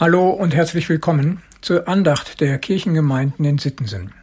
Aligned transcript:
Hallo 0.00 0.30
und 0.30 0.54
herzlich 0.54 0.88
willkommen 0.88 1.42
zur 1.60 1.88
Andacht 1.88 2.40
der 2.40 2.56
Kirchengemeinden 2.58 3.44
in 3.44 3.58
Sittensen. 3.58 4.14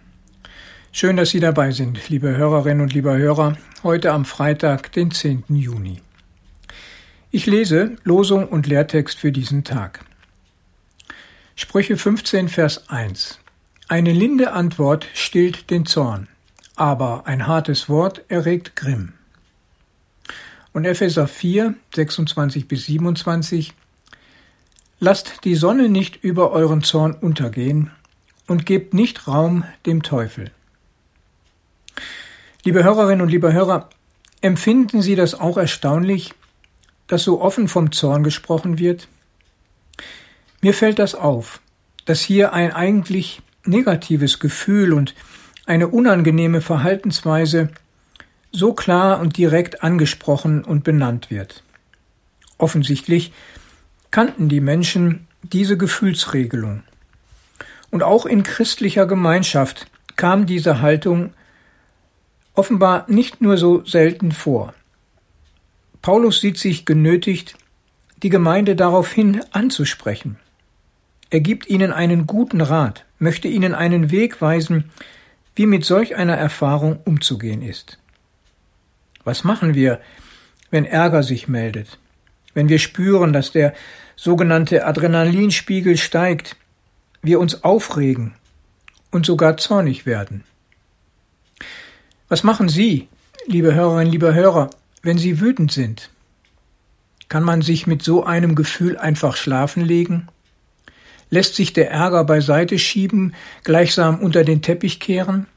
Schön, 0.93 1.17
dass 1.17 1.31
Sie 1.31 1.41
dabei 1.41 1.71
sind, 1.71 2.07
liebe 2.07 2.37
Hörerinnen 2.37 2.79
und 2.79 2.93
lieber 2.93 3.17
Hörer, 3.17 3.57
heute 3.83 4.13
am 4.13 4.23
Freitag, 4.23 4.93
den 4.93 5.11
10. 5.11 5.43
Juni. 5.49 5.99
Ich 7.29 7.45
lese 7.45 7.97
Losung 8.05 8.47
und 8.47 8.67
Lehrtext 8.67 9.19
für 9.19 9.33
diesen 9.33 9.65
Tag. 9.65 9.99
Sprüche 11.57 11.97
15, 11.97 12.47
Vers 12.47 12.89
1. 12.89 13.39
Eine 13.89 14.13
linde 14.13 14.53
Antwort 14.53 15.05
stillt 15.13 15.69
den 15.71 15.85
Zorn, 15.85 16.29
aber 16.77 17.27
ein 17.27 17.47
hartes 17.47 17.89
Wort 17.89 18.23
erregt 18.29 18.77
Grimm. 18.77 19.11
Und 20.71 20.85
Epheser 20.85 21.27
4, 21.27 21.75
26 21.93 22.65
bis 22.69 22.85
27 22.85 23.73
Lasst 25.07 25.43
die 25.43 25.53
Sonne 25.53 25.87
nicht 25.87 26.23
über 26.23 26.49
euren 26.49 26.81
Zorn 26.81 27.13
untergehen 27.13 27.91
und 28.47 28.65
gebt 28.65 28.95
nicht 28.95 29.27
Raum 29.27 29.63
dem 29.85 30.01
Teufel. 30.01 30.49
Liebe 32.63 32.83
Hörerinnen 32.83 33.21
und 33.21 33.29
liebe 33.29 33.53
Hörer, 33.53 33.87
empfinden 34.41 35.03
Sie 35.03 35.13
das 35.13 35.35
auch 35.35 35.57
erstaunlich, 35.57 36.33
dass 37.05 37.21
so 37.21 37.39
offen 37.39 37.67
vom 37.67 37.91
Zorn 37.91 38.23
gesprochen 38.23 38.79
wird? 38.79 39.07
Mir 40.61 40.73
fällt 40.73 40.97
das 40.97 41.13
auf, 41.13 41.61
dass 42.05 42.21
hier 42.21 42.53
ein 42.53 42.73
eigentlich 42.73 43.43
negatives 43.63 44.39
Gefühl 44.39 44.91
und 44.91 45.13
eine 45.67 45.87
unangenehme 45.87 46.61
Verhaltensweise 46.61 47.69
so 48.51 48.73
klar 48.73 49.19
und 49.19 49.37
direkt 49.37 49.83
angesprochen 49.83 50.63
und 50.63 50.83
benannt 50.83 51.29
wird. 51.29 51.61
Offensichtlich 52.57 53.33
kannten 54.15 54.47
die 54.47 54.61
Menschen 54.61 55.27
diese 55.43 55.75
Gefühlsregelung. 55.75 56.83
Und 57.91 58.01
auch 58.01 58.25
in 58.25 58.43
christlicher 58.43 59.07
Gemeinschaft 59.07 59.87
kam 60.15 60.45
diese 60.45 60.79
Haltung 60.79 61.33
offenbar 62.53 63.03
nicht 63.09 63.41
nur 63.41 63.57
so 63.57 63.83
selten 63.83 64.31
vor. 64.31 64.73
Paulus 66.01 66.39
sieht 66.39 66.57
sich 66.57 66.85
genötigt, 66.85 67.57
die 68.23 68.29
Gemeinde 68.29 68.77
daraufhin 68.77 69.41
anzusprechen. 69.51 70.39
Er 71.29 71.41
gibt 71.41 71.67
ihnen 71.67 71.91
einen 71.91 72.25
guten 72.25 72.61
Rat, 72.61 73.03
möchte 73.19 73.49
ihnen 73.49 73.75
einen 73.75 74.11
Weg 74.11 74.41
weisen, 74.41 74.91
wie 75.55 75.65
mit 75.65 75.83
solch 75.83 76.15
einer 76.15 76.37
Erfahrung 76.37 77.01
umzugehen 77.03 77.61
ist. 77.61 77.99
Was 79.25 79.43
machen 79.43 79.73
wir, 79.73 79.99
wenn 80.71 80.85
Ärger 80.85 81.21
sich 81.21 81.49
meldet? 81.49 81.99
Wenn 82.55 82.69
wir 82.69 82.79
spüren, 82.79 83.33
dass 83.33 83.51
der 83.51 83.75
sogenannte 84.15 84.85
Adrenalinspiegel 84.87 85.97
steigt, 85.97 86.55
wir 87.21 87.39
uns 87.39 87.63
aufregen 87.63 88.33
und 89.11 89.25
sogar 89.25 89.57
zornig 89.57 90.07
werden. 90.07 90.43
Was 92.27 92.43
machen 92.43 92.69
Sie, 92.69 93.07
liebe 93.45 93.75
Hörerinnen, 93.75 94.11
lieber 94.11 94.33
Hörer, 94.33 94.69
wenn 95.03 95.17
Sie 95.17 95.39
wütend 95.39 95.71
sind? 95.71 96.09
Kann 97.27 97.43
man 97.43 97.61
sich 97.61 97.87
mit 97.87 98.03
so 98.03 98.23
einem 98.23 98.55
Gefühl 98.55 98.97
einfach 98.97 99.35
schlafen 99.35 99.83
legen? 99.83 100.27
Lässt 101.29 101.55
sich 101.55 101.73
der 101.73 101.91
Ärger 101.91 102.23
beiseite 102.23 102.79
schieben, 102.79 103.35
gleichsam 103.63 104.19
unter 104.19 104.43
den 104.43 104.61
Teppich 104.61 104.99
kehren? 104.99 105.47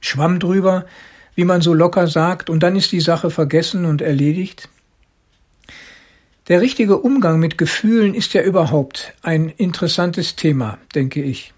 Schwamm 0.00 0.40
drüber, 0.40 0.86
wie 1.34 1.44
man 1.44 1.62
so 1.62 1.72
locker 1.72 2.08
sagt, 2.08 2.50
und 2.50 2.62
dann 2.62 2.76
ist 2.76 2.90
die 2.92 3.00
Sache 3.00 3.30
vergessen 3.30 3.84
und 3.84 4.02
erledigt? 4.02 4.68
Der 6.48 6.60
richtige 6.60 6.98
Umgang 6.98 7.38
mit 7.38 7.56
Gefühlen 7.56 8.14
ist 8.14 8.34
ja 8.34 8.42
überhaupt 8.42 9.14
ein 9.22 9.48
interessantes 9.48 10.34
Thema, 10.34 10.78
denke 10.94 11.22
ich. 11.22 11.52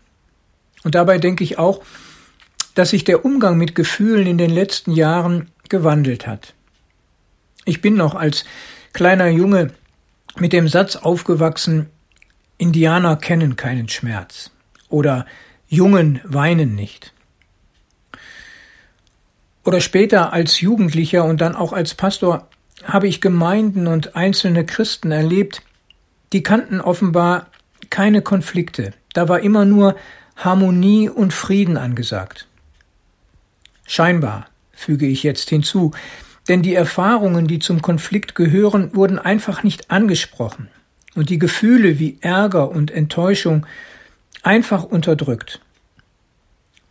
Und 0.83 0.95
dabei 0.95 1.19
denke 1.19 1.43
ich 1.43 1.59
auch, 1.59 1.83
dass 2.75 2.91
sich 2.91 3.05
der 3.05 3.25
Umgang 3.25 3.57
mit 3.57 3.75
Gefühlen 3.75 4.27
in 4.27 4.37
den 4.37 4.50
letzten 4.50 4.93
Jahren 4.93 5.50
gewandelt 5.69 6.27
hat. 6.27 6.55
Ich 7.65 7.81
bin 7.81 7.94
noch 7.94 8.15
als 8.15 8.44
kleiner 8.93 9.28
Junge 9.28 9.73
mit 10.37 10.53
dem 10.53 10.69
Satz 10.69 10.97
aufgewachsen, 10.97 11.89
Indianer 12.59 13.17
kennen 13.17 13.56
keinen 13.56 13.89
Schmerz 13.89 14.50
oder 14.89 15.27
Jungen 15.67 16.21
weinen 16.25 16.75
nicht. 16.75 17.12
Oder 19.65 19.81
später 19.81 20.33
als 20.33 20.61
Jugendlicher 20.61 21.25
und 21.25 21.41
dann 21.41 21.56
auch 21.56 21.73
als 21.73 21.94
Pastor 21.94 22.49
habe 22.84 23.09
ich 23.09 23.21
Gemeinden 23.21 23.87
und 23.87 24.17
einzelne 24.17 24.65
Christen 24.65 25.11
erlebt, 25.11 25.62
die 26.33 26.43
kannten 26.43 26.81
offenbar 26.81 27.47
keine 27.91 28.22
Konflikte. 28.22 28.93
Da 29.12 29.28
war 29.28 29.41
immer 29.41 29.65
nur 29.65 29.97
Harmonie 30.37 31.09
und 31.09 31.33
Frieden 31.33 31.77
angesagt. 31.77 32.49
Scheinbar, 33.87 34.47
füge 34.73 35.06
ich 35.06 35.23
jetzt 35.23 35.49
hinzu, 35.49 35.93
denn 36.49 36.62
die 36.62 36.75
Erfahrungen, 36.75 37.47
die 37.47 37.59
zum 37.59 37.83
Konflikt 37.83 38.34
gehören, 38.34 38.94
wurden 38.94 39.19
einfach 39.19 39.62
nicht 39.62 39.91
angesprochen 39.91 40.69
und 41.15 41.31
die 41.31 41.39
Gefühle 41.39 41.99
wie 41.99 42.19
Ärger 42.21 42.71
und 42.71 42.91
Enttäuschung 42.91 43.67
einfach 44.43 44.84
unterdrückt. 44.84 45.61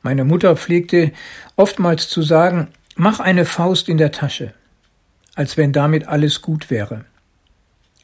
Meine 0.02 0.24
Mutter 0.24 0.56
pflegte 0.56 1.12
oftmals 1.56 2.10
zu 2.10 2.22
sagen, 2.22 2.70
mach 2.96 3.20
eine 3.20 3.46
Faust 3.46 3.90
in 3.90 3.98
der 3.98 4.12
Tasche 4.12 4.54
als 5.36 5.58
wenn 5.58 5.74
damit 5.74 6.08
alles 6.08 6.42
gut 6.42 6.70
wäre. 6.70 7.06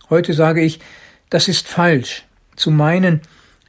Heute 0.10 0.34
sage 0.34 0.62
ich, 0.62 0.80
das 1.30 1.48
ist 1.48 1.68
falsch. 1.68 2.26
Zu 2.56 2.72
meinen, 2.72 3.22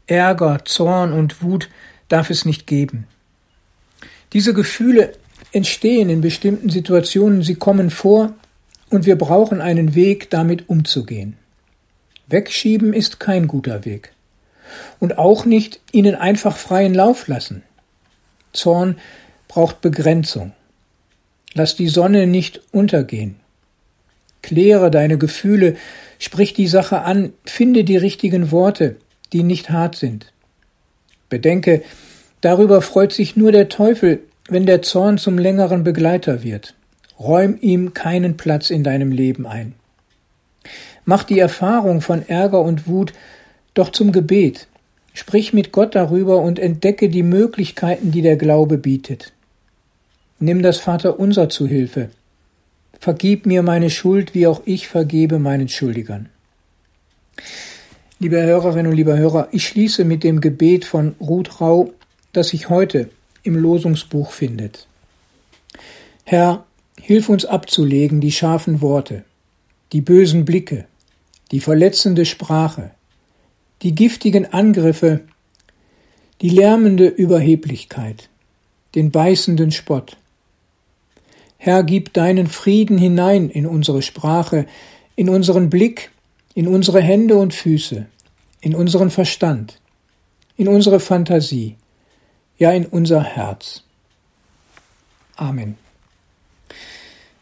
Ärger, 0.06 0.64
Zorn 0.64 1.12
und 1.12 1.42
Wut 1.42 1.68
darf 2.08 2.30
es 2.30 2.44
nicht 2.44 2.66
geben. 2.66 3.06
Diese 4.32 4.54
Gefühle 4.54 5.12
entstehen 5.52 6.08
in 6.08 6.20
bestimmten 6.20 6.70
Situationen, 6.70 7.42
sie 7.42 7.56
kommen 7.56 7.90
vor 7.90 8.34
und 8.88 9.06
wir 9.06 9.16
brauchen 9.16 9.60
einen 9.60 9.94
Weg, 9.94 10.30
damit 10.30 10.68
umzugehen. 10.68 11.36
Wegschieben 12.26 12.92
ist 12.92 13.20
kein 13.20 13.48
guter 13.48 13.84
Weg. 13.84 14.12
Und 15.00 15.18
auch 15.18 15.44
nicht 15.44 15.80
ihnen 15.90 16.14
einfach 16.14 16.56
freien 16.56 16.94
Lauf 16.94 17.26
lassen. 17.26 17.62
Zorn 18.52 18.98
braucht 19.48 19.80
Begrenzung. 19.80 20.52
Lass 21.54 21.74
die 21.74 21.88
Sonne 21.88 22.28
nicht 22.28 22.60
untergehen. 22.70 23.40
Kläre 24.42 24.90
deine 24.90 25.18
Gefühle, 25.18 25.76
sprich 26.18 26.54
die 26.54 26.66
Sache 26.66 27.02
an, 27.02 27.32
finde 27.44 27.84
die 27.84 27.96
richtigen 27.96 28.50
Worte, 28.50 28.96
die 29.32 29.42
nicht 29.42 29.70
hart 29.70 29.96
sind. 29.96 30.32
Bedenke, 31.28 31.82
darüber 32.40 32.82
freut 32.82 33.12
sich 33.12 33.36
nur 33.36 33.52
der 33.52 33.68
Teufel, 33.68 34.20
wenn 34.48 34.66
der 34.66 34.82
Zorn 34.82 35.18
zum 35.18 35.38
längeren 35.38 35.84
Begleiter 35.84 36.42
wird. 36.42 36.74
Räum 37.18 37.58
ihm 37.60 37.94
keinen 37.94 38.36
Platz 38.36 38.70
in 38.70 38.82
deinem 38.82 39.12
Leben 39.12 39.46
ein. 39.46 39.74
Mach 41.04 41.24
die 41.24 41.38
Erfahrung 41.38 42.00
von 42.00 42.28
Ärger 42.28 42.60
und 42.60 42.86
Wut 42.86 43.12
doch 43.74 43.90
zum 43.90 44.12
Gebet. 44.12 44.66
Sprich 45.12 45.52
mit 45.52 45.72
Gott 45.72 45.94
darüber 45.94 46.40
und 46.40 46.58
entdecke 46.58 47.08
die 47.08 47.22
Möglichkeiten, 47.22 48.10
die 48.10 48.22
der 48.22 48.36
Glaube 48.36 48.78
bietet. 48.78 49.32
Nimm 50.38 50.62
das 50.62 50.78
Vaterunser 50.78 51.48
zu 51.48 51.66
Hilfe. 51.66 52.10
Vergib 53.00 53.46
mir 53.46 53.62
meine 53.62 53.88
Schuld, 53.88 54.34
wie 54.34 54.46
auch 54.46 54.60
ich 54.66 54.86
vergebe 54.86 55.38
meinen 55.38 55.70
Schuldigern. 55.70 56.28
Liebe 58.18 58.42
Hörerinnen 58.42 58.88
und 58.88 58.96
lieber 58.96 59.16
Hörer, 59.16 59.48
ich 59.52 59.66
schließe 59.66 60.04
mit 60.04 60.22
dem 60.22 60.42
Gebet 60.42 60.84
von 60.84 61.14
Ruth 61.18 61.62
Rau, 61.62 61.94
das 62.34 62.48
sich 62.48 62.68
heute 62.68 63.08
im 63.42 63.56
Losungsbuch 63.56 64.32
findet. 64.32 64.86
Herr, 66.24 66.66
hilf 67.00 67.30
uns 67.30 67.46
abzulegen 67.46 68.20
die 68.20 68.32
scharfen 68.32 68.82
Worte, 68.82 69.24
die 69.94 70.02
bösen 70.02 70.44
Blicke, 70.44 70.84
die 71.52 71.60
verletzende 71.60 72.26
Sprache, 72.26 72.90
die 73.80 73.94
giftigen 73.94 74.52
Angriffe, 74.52 75.22
die 76.42 76.50
lärmende 76.50 77.06
Überheblichkeit, 77.06 78.28
den 78.94 79.10
beißenden 79.10 79.70
Spott. 79.70 80.18
Herr, 81.62 81.82
gib 81.82 82.14
deinen 82.14 82.46
Frieden 82.46 82.96
hinein 82.96 83.50
in 83.50 83.66
unsere 83.66 84.00
Sprache, 84.00 84.64
in 85.14 85.28
unseren 85.28 85.68
Blick, 85.68 86.10
in 86.54 86.66
unsere 86.66 87.02
Hände 87.02 87.36
und 87.36 87.52
Füße, 87.52 88.06
in 88.62 88.74
unseren 88.74 89.10
Verstand, 89.10 89.78
in 90.56 90.68
unsere 90.68 91.00
Fantasie, 91.00 91.76
ja 92.56 92.70
in 92.70 92.86
unser 92.86 93.22
Herz. 93.22 93.84
Amen. 95.36 95.76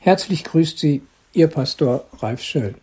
Herzlich 0.00 0.42
grüßt 0.42 0.80
Sie, 0.80 1.02
Ihr 1.32 1.46
Pastor 1.46 2.04
Ralf 2.18 2.42
Schöll. 2.42 2.74